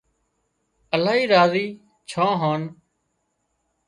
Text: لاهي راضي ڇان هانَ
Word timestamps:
لاهي 1.03 1.23
راضي 1.35 1.65
ڇان 2.09 2.31
هانَ 2.41 2.61